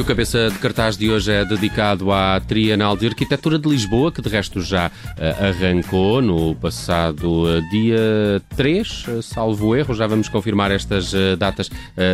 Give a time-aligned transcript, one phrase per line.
[0.00, 4.22] O cabeça de cartaz de hoje é dedicado à Trienal de Arquitetura de Lisboa, que
[4.22, 9.94] de resto já uh, arrancou no passado uh, dia 3, uh, salvo erro.
[9.94, 11.70] Já vamos confirmar estas datas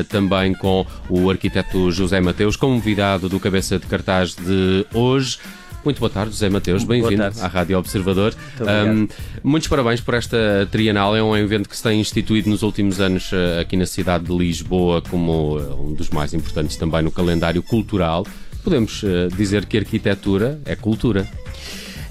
[0.09, 5.39] também com o arquiteto José Mateus, convidado do cabeça de cartaz de hoje.
[5.87, 6.83] Muito boa tarde, José Mateus.
[6.83, 8.35] Bem-vindo à Rádio Observador.
[8.61, 9.07] Um,
[9.41, 11.15] muitos parabéns por esta Trienal.
[11.15, 14.37] É um evento que se tem instituído nos últimos anos uh, aqui na cidade de
[14.37, 18.27] Lisboa como uh, um dos mais importantes também no calendário cultural.
[18.65, 21.25] Podemos uh, dizer que arquitetura é cultura.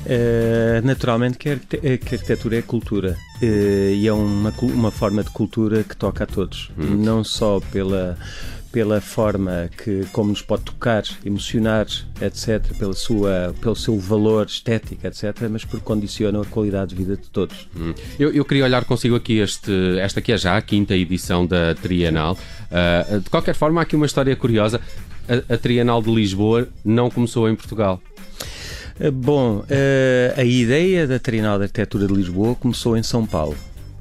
[0.06, 1.54] Uh, naturalmente que a,
[1.92, 6.72] arquitetura é cultura uh, e é uma, uma forma de cultura que toca a todos,
[6.78, 6.96] hum.
[7.04, 8.18] não só pela
[8.76, 11.88] pela forma que como nos pode tocar, emocionar,
[12.20, 17.16] etc, pela sua, pelo seu valor estético, etc, mas porque condiciona a qualidade de vida
[17.16, 17.70] de todos.
[17.74, 17.94] Hum.
[18.20, 21.74] Eu, eu, queria olhar consigo aqui este, esta que é já a quinta edição da
[21.74, 22.38] Trienal.
[22.70, 24.82] Uh, de qualquer forma, há aqui uma história curiosa.
[25.26, 28.02] A, a Trienal de Lisboa não começou em Portugal.
[29.00, 29.66] Ah, bom, uh,
[30.36, 33.56] a ideia da Trienal de Arquitetura de Lisboa começou em São Paulo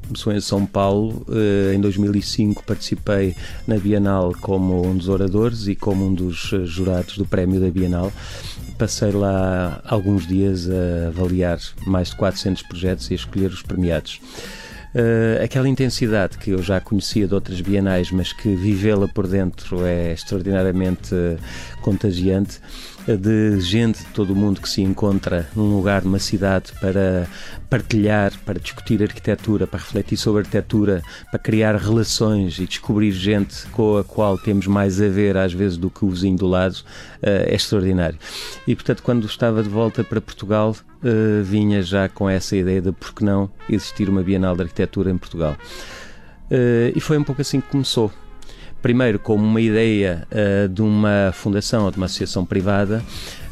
[0.04, 1.24] começou em São Paulo.
[1.30, 3.34] Eh, em 2005 participei
[3.66, 7.70] na Bienal como um dos oradores e como um dos eh, jurados do prémio da
[7.70, 8.12] Bienal.
[8.78, 14.20] Passei lá alguns dias a avaliar mais de 400 projetos e a escolher os premiados.
[14.94, 19.84] Uh, aquela intensidade que eu já conhecia de outras bienais, mas que vivê-la por dentro
[19.84, 21.36] é extraordinariamente uh,
[21.82, 22.60] contagiante
[23.06, 27.26] de gente de todo o mundo que se encontra num lugar, numa cidade, para
[27.68, 33.98] partilhar, para discutir arquitetura, para refletir sobre arquitetura, para criar relações e descobrir gente com
[33.98, 36.76] a qual temos mais a ver, às vezes, do que o vizinho do lado,
[37.22, 38.18] eh, é extraordinário.
[38.66, 42.92] E, portanto, quando estava de volta para Portugal, eh, vinha já com essa ideia de
[42.92, 45.56] por que não existir uma Bienal de Arquitetura em Portugal.
[46.50, 48.10] Eh, e foi um pouco assim que começou
[48.84, 53.02] primeiro como uma ideia uh, de uma fundação ou de uma associação privada,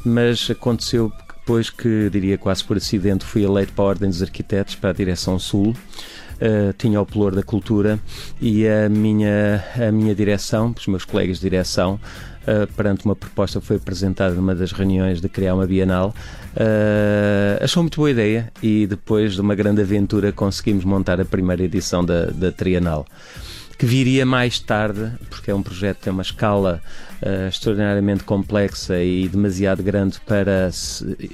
[0.05, 4.75] mas aconteceu depois que, diria quase por acidente, fui eleito para a Ordem dos Arquitetos,
[4.75, 5.71] para a Direção Sul.
[5.71, 7.99] Uh, tinha o pelour da cultura
[8.43, 11.99] e a minha, a minha direção, os meus colegas de direção,
[12.43, 16.15] uh, perante uma proposta que foi apresentada numa das reuniões de criar uma Bienal,
[16.57, 21.63] uh, achou muito boa ideia e depois de uma grande aventura conseguimos montar a primeira
[21.63, 23.07] edição da, da Trienal
[23.83, 26.81] que viria mais tarde, porque é um projeto que tem uma escala
[27.21, 30.71] uh, extraordinariamente complexa e demasiado grande para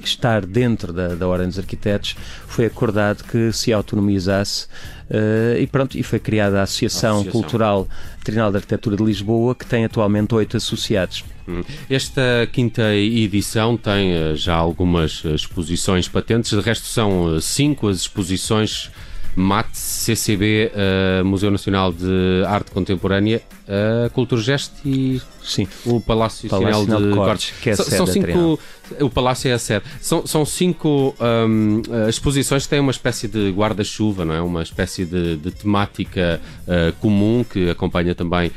[0.01, 2.15] estar dentro da, da Ordem dos Arquitetos,
[2.47, 4.65] foi acordado que se autonomizasse
[5.11, 7.39] uh, e pronto, e foi criada a Associação, Associação.
[7.39, 7.87] Cultural
[8.23, 11.23] Trinal de Arquitetura de Lisboa, que tem atualmente oito associados.
[11.47, 11.61] Hum.
[11.87, 18.89] Esta quinta edição tem uh, já algumas exposições patentes, de resto são cinco as exposições
[19.35, 25.67] MAT, CCB, uh, Museu Nacional de Arte Contemporânea, uh, Culturgest e Sim.
[25.85, 27.53] o Palácio, Palácio Nacional de, de Cortes.
[27.61, 28.59] Que é são, são cinco,
[28.99, 29.85] o Palácio é a sede.
[30.01, 34.41] São, são cinco um, eh, exposições que têm uma espécie de guarda-chuva, não é?
[34.41, 38.51] Uma espécie de, de temática uh, comum que acompanha também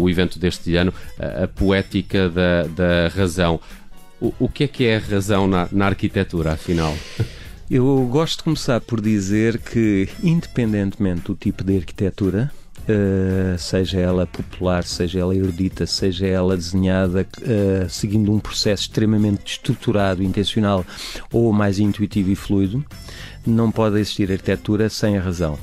[0.00, 3.60] o evento deste ano, a poética da, da razão.
[4.20, 6.94] O, o que é que é a razão na, na arquitetura, afinal?
[7.70, 12.50] Eu gosto de começar por dizer que, independentemente do tipo de arquitetura,
[12.88, 19.56] Uh, seja ela popular, seja ela erudita, seja ela desenhada uh, seguindo um processo extremamente
[19.56, 20.86] estruturado, intencional
[21.30, 22.82] ou mais intuitivo e fluido,
[23.46, 25.58] não pode existir arquitetura sem a razão.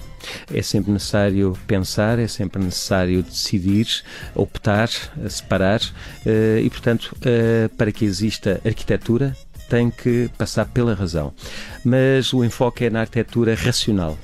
[0.53, 3.87] É sempre necessário pensar, é sempre necessário decidir,
[4.35, 4.89] optar,
[5.27, 7.17] separar uh, e, portanto,
[7.75, 9.35] para que exista arquitetura,
[9.69, 11.33] tem que passar pela razão.
[11.83, 14.17] Mas o enfoque é na arquitetura racional.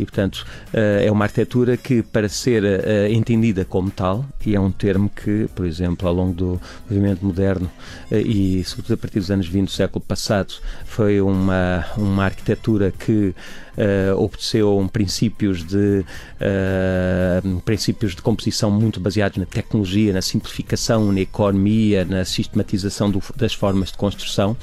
[0.00, 4.60] E, portanto, eh, é uma arquitetura que, para ser eh, entendida como tal, e é
[4.60, 7.70] um termo que, por exemplo, ao longo do movimento moderno
[8.10, 10.54] eh, e, sobretudo, a partir dos anos 20 do século passado,
[10.86, 13.34] foi uma, uma arquitetura que
[13.76, 16.04] uh, obteceu princípios de
[16.40, 23.22] uh, princípios de composição muito baseados na tecnologia, na simplificação, na economia, na sistematização do,
[23.36, 24.56] das formas de construção.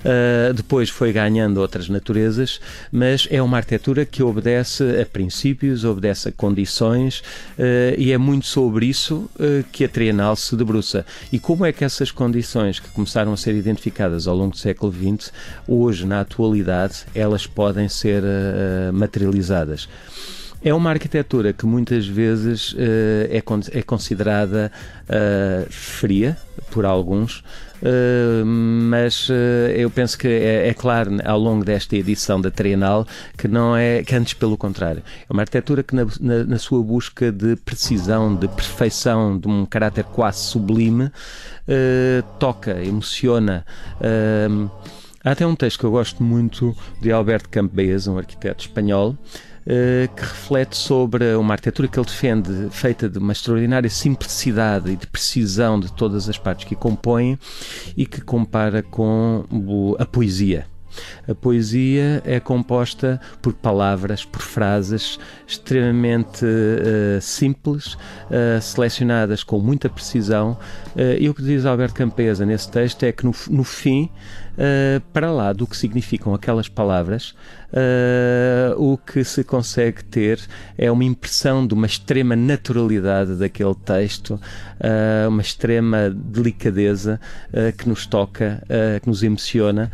[0.00, 2.60] Uh, depois foi ganhando outras naturezas,
[2.90, 7.18] mas é uma arquitetura que obedece a princípios, obedece a condições
[7.58, 11.04] uh, e é muito sobre isso uh, que a Trienal se debruça.
[11.30, 14.92] E como é que essas condições que começaram a ser identificadas ao longo do século
[14.92, 15.32] XX,
[15.68, 18.22] hoje, na atualidade, elas podem ser
[18.92, 19.88] materializadas?
[20.62, 22.76] É uma arquitetura que muitas vezes uh,
[23.30, 24.70] é, con é considerada
[25.04, 26.36] uh, fria
[26.70, 27.38] por alguns,
[27.82, 29.30] uh, mas
[29.74, 33.06] eu penso que é, é, claro ao longo desta edição da Trienal
[33.38, 35.02] que não é que antes pelo contrário.
[35.28, 39.64] É uma arquitetura que na, na, na sua busca de precisão, de perfeição, de um
[39.64, 41.10] caráter quase sublime,
[42.38, 43.64] toca, emociona.
[45.24, 49.16] Há até um texto que eu gosto muito de Alberto Campbell, um arquiteto espanhol,
[49.64, 55.06] que reflete sobre uma arquitetura que ele defende, feita de uma extraordinária simplicidade e de
[55.06, 57.38] precisão de todas as partes que compõem
[57.96, 59.44] e que compara com
[59.98, 60.66] a poesia.
[61.28, 69.88] A poesia é composta por palavras, por frases extremamente uh, simples, uh, selecionadas com muita
[69.88, 70.58] precisão.
[70.96, 74.10] Uh, e o que diz Alberto Campesa nesse texto é que, no, no fim,
[75.14, 77.34] para lá do que significam aquelas palavras,
[78.76, 80.40] o que se consegue ter
[80.76, 84.40] é uma impressão de uma extrema naturalidade daquele texto,
[85.28, 87.20] uma extrema delicadeza
[87.78, 88.62] que nos toca,
[89.02, 89.90] que nos emociona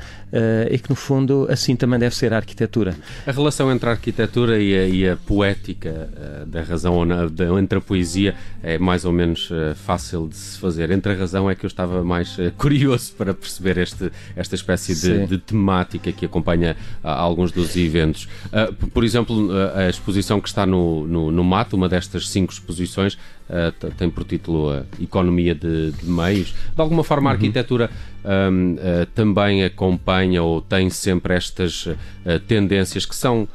[0.70, 2.94] e que, no fundo, assim também deve ser a arquitetura.
[3.26, 7.02] A relação entre a arquitetura e a, e a poética uh, da razão,
[7.58, 10.90] entre a poesia, é mais ou menos uh, fácil de se fazer.
[10.90, 14.94] Entre a razão é que eu estava mais uh, curioso para perceber este, esta espécie
[14.94, 18.28] de, de, temática que acompanha alguns dos eventos.
[18.92, 23.16] por exemplo, a exposição que está no, no, no Mato, uma destas cinco exposições,
[23.48, 26.48] Uh, tem por título a Economia de, de, Meios.
[26.74, 27.36] De alguma forma, a uhum.
[27.36, 27.88] arquitetura
[28.24, 31.96] um, uh, também acompanha ou tem sempre estas uh,
[32.48, 33.48] tendências que são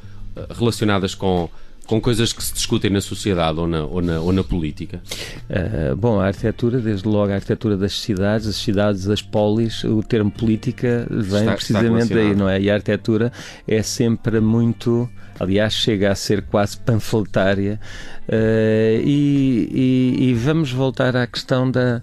[0.57, 1.49] relacionadas com
[1.91, 5.03] com coisas que se discutem na sociedade ou na, ou na, ou na política?
[5.49, 10.01] Uh, bom, a arquitetura, desde logo a arquitetura das cidades, as cidades, as polis, o
[10.01, 12.61] termo política vem está, precisamente está daí, não é?
[12.61, 13.29] E a arquitetura
[13.67, 17.79] é sempre muito aliás, chega a ser quase panfletária.
[18.27, 22.01] Uh, e, e, e, vamos voltar à questão da,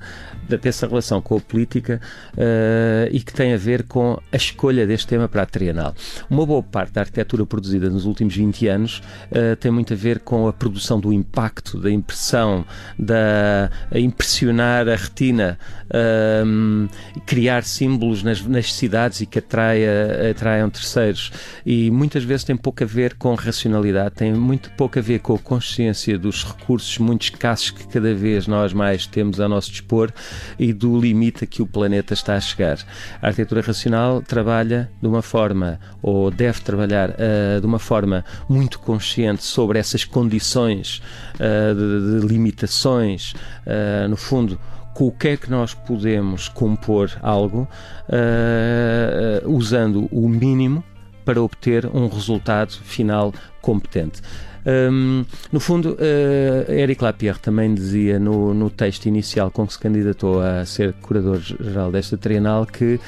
[0.56, 2.00] dessa relação com a política
[2.34, 5.94] uh, e que tem a ver com a escolha deste tema para a trienal.
[6.28, 10.18] Uma boa parte da arquitetura produzida nos últimos 20 anos uh, tem muito a ver
[10.18, 12.66] com a produção do impacto, da impressão,
[12.98, 16.88] da a impressionar a retina, uh,
[17.24, 21.30] criar símbolos nas, nas, cidades e que atraia, atraiam terceiros.
[21.64, 25.34] E muitas vezes tem pouco a ver com racionalidade, tem muito pouco a ver com
[25.36, 30.10] a consciência dos recursos muito escassos que cada vez nós mais temos a nosso dispor
[30.58, 32.78] e do limite a que o planeta está a chegar.
[33.22, 38.80] A arquitetura racional trabalha de uma forma, ou deve trabalhar uh, de uma forma muito
[38.80, 41.02] consciente sobre essas condições
[41.34, 44.58] uh, de, de, limitações, uh, no fundo
[44.94, 47.68] com o que é que nós podemos compor algo
[48.08, 50.82] uh, usando o mínimo
[51.28, 54.22] para obter um resultado final competente.
[54.64, 59.78] Um, no fundo, uh, Eric Lapierre também dizia no, no texto inicial com que se
[59.78, 62.98] candidatou a ser curador-geral desta trienal que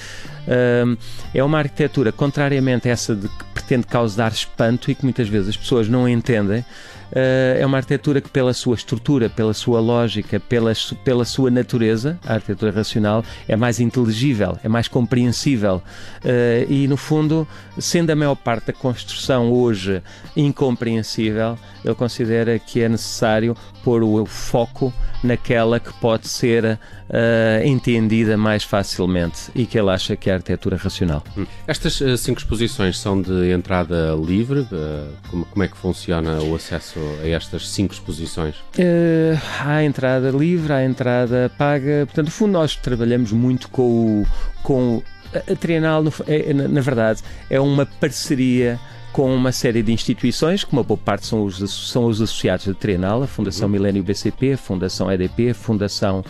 [0.87, 0.97] um,
[1.33, 5.49] é uma arquitetura, contrariamente a essa de que pretende causar espanto e que muitas vezes
[5.49, 6.63] as pessoas não entendem,
[7.13, 10.73] é uma arquitetura que, pela sua estrutura, pela sua lógica, pela,
[11.05, 15.83] pela sua natureza, a arquitetura racional, é mais inteligível, é mais compreensível.
[16.25, 17.47] Uh, e, no fundo,
[17.79, 20.03] sendo a maior parte da construção hoje
[20.37, 26.79] incompreensível, ele considera que é necessário pôr o foco naquela que pode ser uh,
[27.65, 31.23] entendida mais facilmente e que ele acha que é a arquitetura racional.
[31.37, 31.47] Hum.
[31.67, 34.61] Estas uh, cinco exposições são de entrada livre?
[34.61, 38.55] Uh, como, como, é que funciona o acesso a estas cinco exposições?
[39.61, 42.07] há entrada livre, há entrada paga.
[42.07, 44.27] Portanto, no fundo, nós trabalhamos muito com o.
[44.63, 45.03] Com
[45.35, 48.79] a Trienal, é, na verdade, é uma parceria
[49.13, 51.59] com uma série de instituições, que uma boa parte são os,
[51.91, 53.73] são os associados da Trienal, a Fundação uhum.
[53.73, 56.25] Milênio BCP, a Fundação EDP, a Fundação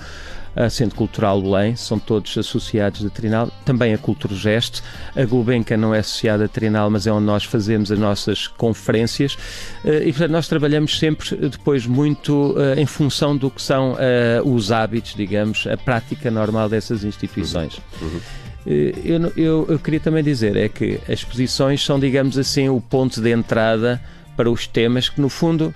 [0.55, 4.83] a Centro Cultural Belém, são todos associados da Trinal, também a Cultura Gesto.
[5.15, 9.37] A Gulbenkian não é associada à Trinal, mas é onde nós fazemos as nossas conferências
[9.85, 14.43] eh, e, portanto, nós trabalhamos sempre depois muito eh, em função do que são eh,
[14.45, 17.81] os hábitos, digamos, a prática normal dessas instituições.
[18.01, 18.09] Uhum.
[18.09, 18.21] Uhum.
[18.67, 23.21] Eu, eu, eu, queria também dizer é que as exposições são, digamos assim, o ponto
[23.21, 24.01] de entrada
[24.37, 25.75] para os temas que, no fundo,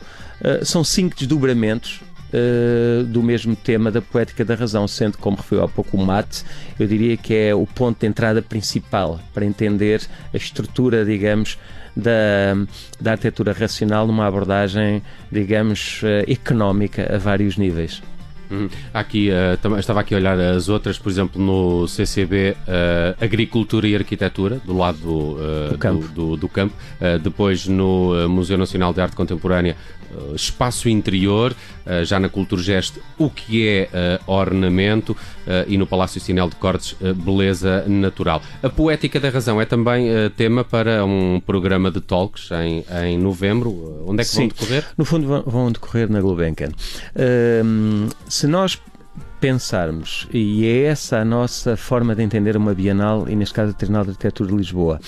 [0.63, 2.01] são cinco desdobramentos
[2.35, 6.45] uh, do mesmo tema da poética da razão, sendo, como referiu há pouco o Mate,
[6.79, 11.57] eu diria que é o ponto de entrada principal para entender a estrutura, digamos,
[11.97, 12.57] da,
[13.01, 15.01] da arquitetura racional numa abordagem,
[15.31, 18.03] digamos, económica a vários níveis.
[18.51, 18.69] Uhum.
[18.93, 23.87] Aqui, uh, estava aqui a olhar as outras, por exemplo, no CCB, uh, eh, Agricultura
[23.87, 26.09] e Arquitetura, do lado do, uh, do campo.
[26.09, 26.75] Do, do, do campo.
[27.23, 29.77] depois no Museu Nacional de Arte Contemporânea,
[30.35, 31.55] Espaço Interior,
[32.05, 35.17] já na Culturgest, o que é ornamento,
[35.67, 38.41] e no Palácio Sinel de Cortes, beleza natural.
[38.63, 44.05] A poética da razão é também tema para um programa de talks em, em novembro.
[44.07, 44.49] Onde é que Sim.
[44.49, 44.85] vão decorrer?
[44.97, 46.71] No fundo, vão, vão decorrer na Gulbenkian.
[47.15, 48.83] Uh, se nós
[49.41, 53.75] pensarmos, e é essa a nossa forma de entender uma Bienal, e neste caso a
[53.75, 55.01] Trienal de Arquitetura de Lisboa,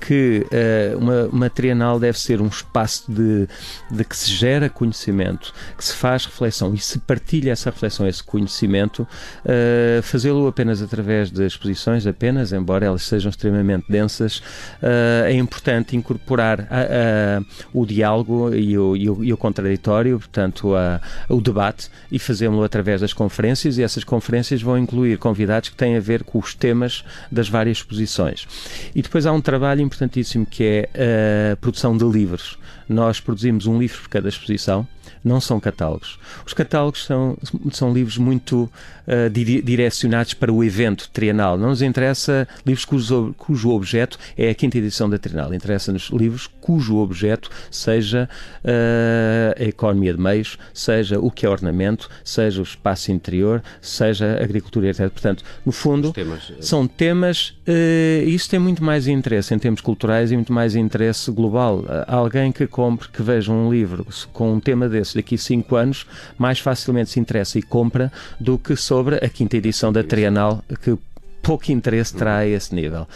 [0.00, 3.48] que uh, uma, uma trienal deve ser um espaço de,
[3.90, 8.22] de que se gera conhecimento, que se faz reflexão e se partilha essa reflexão, esse
[8.22, 15.32] conhecimento, uh, fazê-lo apenas através de exposições, apenas, embora elas sejam extremamente densas, uh, é
[15.32, 21.00] importante incorporar a, a, o diálogo e o, e o, e o contraditório, portanto, a,
[21.28, 25.96] o debate, e fazê-lo através das conferências, e essas conferências vão incluir convidados que têm
[25.96, 28.46] a ver com os temas das várias exposições.
[28.94, 32.58] E depois há um trabalho importantíssimo que é a produção de livros.
[32.88, 34.86] Nós produzimos um livro por cada exposição
[35.26, 36.18] não são catálogos.
[36.46, 37.36] Os catálogos são,
[37.72, 38.70] são livros muito
[39.06, 41.58] uh, direcionados para o evento trienal.
[41.58, 45.52] Não nos interessa livros cujo, cujo objeto é a quinta edição da trienal.
[45.52, 48.28] Interessa-nos livros cujo objeto seja
[48.64, 54.38] uh, a economia de meios, seja o que é ornamento, seja o espaço interior, seja
[54.40, 55.10] a agricultura, etc.
[55.10, 57.48] Portanto, no fundo, temas, eh, são temas.
[57.66, 61.84] Uh, isso tem muito mais interesse em termos culturais e muito mais interesse global.
[62.06, 66.06] alguém que compre, que veja um livro com um tema desse daqui a cinco anos
[66.38, 70.96] mais facilmente se interessa e compra do que sobre a quinta edição da Trienal, que
[71.42, 73.06] pouco interesse terá a esse nível.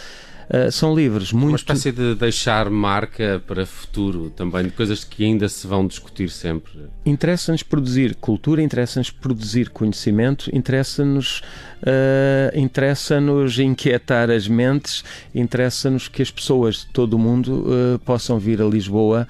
[0.53, 1.51] Uh, são livros muito.
[1.51, 6.29] Uma espécie de deixar marca para futuro também, de coisas que ainda se vão discutir
[6.29, 6.73] sempre.
[7.07, 11.41] Interessa-nos produzir cultura, interessa-nos produzir conhecimento, interessa-nos
[11.81, 18.39] uh, interessa-nos inquietar as mentes, interessa-nos que as pessoas de todo o mundo uh, possam
[18.39, 19.29] vir a Lisboa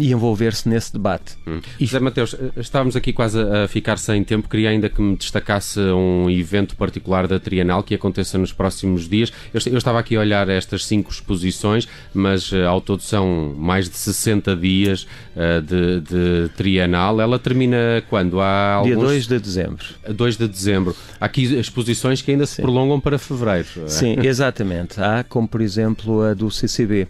[0.00, 1.36] e envolver-se nesse debate.
[1.46, 1.60] Hum.
[1.78, 1.84] E...
[1.84, 6.30] José Mateus, estávamos aqui quase a ficar sem tempo, queria ainda que me destacasse um
[6.30, 9.32] evento particular da Trienal que aconteça nos próximos dias.
[9.52, 13.96] Eu, eu estava aqui a olhar estas cinco exposições, mas ao todo são mais de
[13.96, 15.06] 60 dias
[15.66, 17.20] de, de Trienal.
[17.20, 18.40] Ela termina quando?
[18.40, 18.94] Há alguns...
[18.94, 19.84] Dia 2 de dezembro.
[20.08, 20.96] 2 de dezembro.
[21.20, 22.62] Há aqui exposições que ainda se Sim.
[22.62, 23.68] prolongam para fevereiro.
[23.84, 23.88] É?
[23.88, 25.00] Sim, exatamente.
[25.00, 27.08] Há, como por exemplo a do CCB.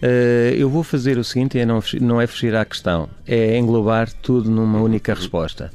[0.00, 4.12] Eh, eu vou fazer o seguinte, é não, não é fugir à questão, é englobar
[4.12, 5.70] tudo numa única resposta.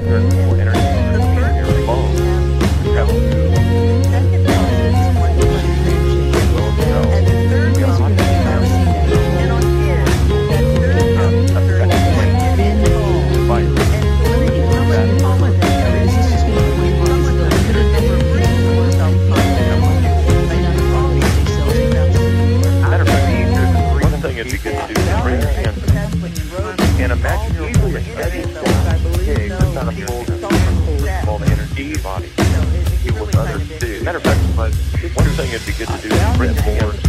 [35.54, 37.01] It'd be good to do print more.